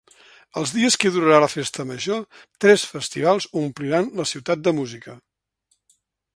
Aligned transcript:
Els 0.61 0.71
dies 0.77 0.95
que 1.03 1.11
durarà 1.17 1.41
la 1.43 1.49
festa 1.55 1.85
major, 1.89 2.23
tres 2.65 2.87
festivals 2.95 3.49
ompliran 3.63 4.11
la 4.23 4.29
ciutat 4.33 4.67
de 4.69 4.77
música. 4.81 5.19